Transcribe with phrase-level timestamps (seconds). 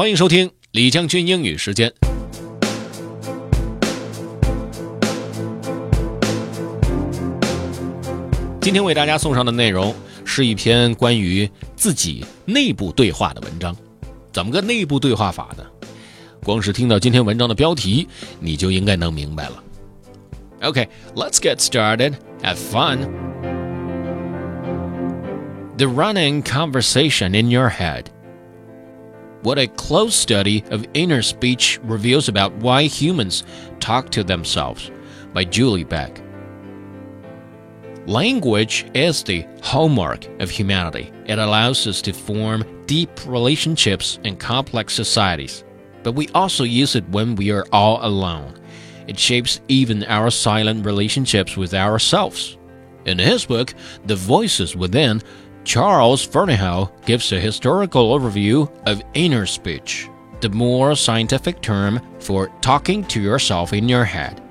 [0.00, 1.92] 欢迎收听李将军英语时间。
[8.62, 9.94] 今天为大家送上的内容
[10.24, 13.76] 是一篇关于自己内部对话的文章。
[14.32, 15.62] 怎么个内部对话法呢？
[16.42, 18.08] 光是听到今天文章的标题，
[18.40, 19.62] 你就应该能明白了。
[20.62, 22.14] OK，let's get started.
[22.42, 23.00] Have fun.
[25.76, 28.04] The running conversation in your head.
[29.42, 33.42] What a close study of inner speech reveals about why humans
[33.80, 34.90] talk to themselves
[35.32, 36.20] by Julie Beck.
[38.06, 41.10] Language is the hallmark of humanity.
[41.24, 45.64] It allows us to form deep relationships in complex societies.
[46.02, 48.60] But we also use it when we are all alone.
[49.06, 52.58] It shapes even our silent relationships with ourselves.
[53.06, 55.22] In his book, The Voices Within,
[55.64, 60.08] Charles Fernyhough gives a historical overview of inner speech,
[60.40, 64.42] the more scientific term for talking to yourself in your head.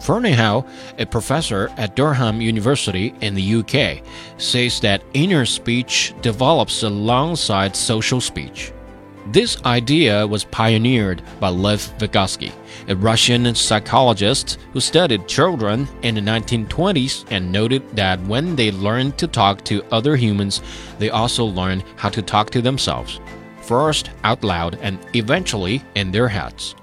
[0.00, 4.04] Fernyhough, a professor at Durham University in the UK,
[4.38, 8.72] says that inner speech develops alongside social speech.
[9.28, 12.52] This idea was pioneered by Lev Vygotsky,
[12.88, 19.16] a Russian psychologist who studied children in the 1920s and noted that when they learned
[19.16, 20.60] to talk to other humans,
[20.98, 23.18] they also learned how to talk to themselves,
[23.62, 26.74] first out loud and eventually in their heads.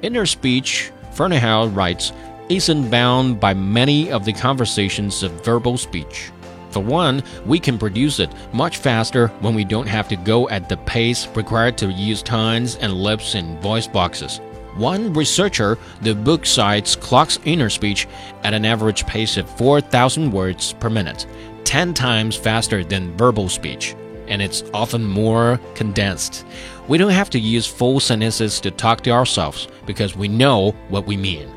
[0.00, 2.14] Inner speech, Fernyhough writes,
[2.48, 6.30] isn't bound by many of the conversations of verbal speech.
[6.70, 10.68] For one, we can produce it much faster when we don't have to go at
[10.68, 14.40] the pace required to use tongues and lips and voice boxes.
[14.76, 18.06] One researcher, the book cites clocks inner speech
[18.44, 21.26] at an average pace of 4,000 words per minute,
[21.64, 23.96] 10 times faster than verbal speech,
[24.28, 26.46] and it's often more condensed.
[26.86, 31.06] We don't have to use full sentences to talk to ourselves because we know what
[31.06, 31.50] we mean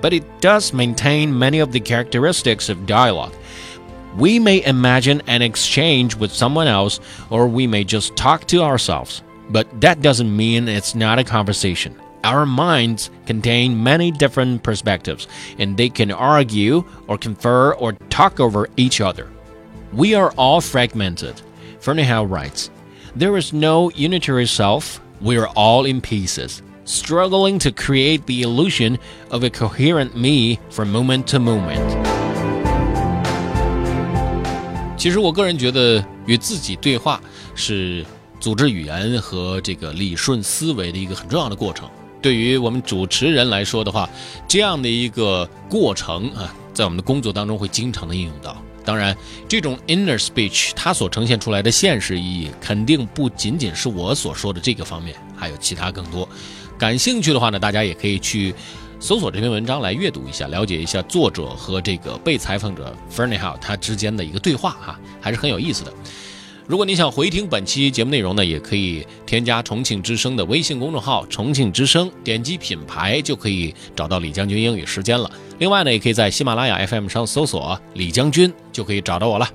[0.00, 3.34] but it does maintain many of the characteristics of dialogue.
[4.16, 9.22] We may imagine an exchange with someone else, or we may just talk to ourselves,
[9.50, 11.94] but that doesn't mean it's not a conversation.
[12.24, 15.28] Our minds contain many different perspectives,
[15.58, 19.28] and they can argue or confer or talk over each other.
[19.92, 21.40] We are all fragmented.
[21.80, 22.70] Fernyhough writes,
[23.14, 28.98] There is no unitary self, we are all in pieces struggling to create the illusion
[29.30, 32.05] of a coherent me from moment to moment.
[34.96, 37.20] 其实我个人觉得，与自己对话
[37.54, 38.04] 是
[38.40, 41.88] 组织语言和这个理顺思维的一个很重要的过程。
[42.22, 44.08] 对于我们主持人来说的话，
[44.48, 48.56] 这样的一个过程啊，在我们的工作当中会经常的应用到。
[48.84, 56.26] 当然，这种 inner speech 它所呈现出来的现实意义，肯定不仅仅是我所说的这个方面，还有其他更多。
[56.78, 58.54] 感兴趣的话呢，大家也可以去
[58.98, 65.92] 搜索这篇文章来阅读一下，了解一下作者和这个被采访者 Fernyhough 他之间的一个对话哈，还是很有意思的。
[66.66, 75.30] 如果你想回听本期节目内容呢，也可以添加重庆之声的微信公众号“重庆之声”，点击品牌就可以找到李将军英语时间了。
[75.58, 79.48] 另外呢，也可以在喜马拉雅 FM 上搜索“李将军”就可以找到我了。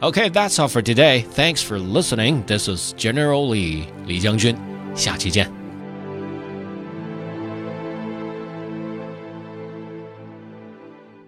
[0.00, 1.24] OK，that's all for today.
[1.36, 2.44] Thanks for listening.
[2.44, 4.56] This is General Lee 李将军，
[4.96, 5.57] 下期见。